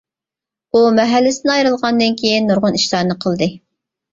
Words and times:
ئۇ 0.77 0.81
مەھەللىسىدىن 0.99 1.53
ئايرىلغاندىن 1.57 2.17
كىيىن 2.23 2.51
نۇرغۇن 2.53 2.81
ئىشلارنى 2.81 3.19
قىلدى. 3.27 3.53